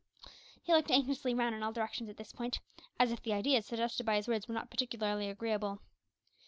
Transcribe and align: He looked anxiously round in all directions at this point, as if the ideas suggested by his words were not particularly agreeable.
He 0.63 0.73
looked 0.73 0.89
anxiously 0.89 1.35
round 1.35 1.53
in 1.53 1.61
all 1.61 1.71
directions 1.71 2.09
at 2.09 2.17
this 2.17 2.33
point, 2.33 2.59
as 2.99 3.11
if 3.11 3.21
the 3.21 3.33
ideas 3.33 3.67
suggested 3.67 4.03
by 4.03 4.15
his 4.15 4.27
words 4.27 4.47
were 4.47 4.55
not 4.55 4.71
particularly 4.71 5.29
agreeable. 5.29 5.79